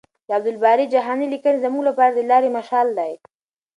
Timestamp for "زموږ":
1.65-1.83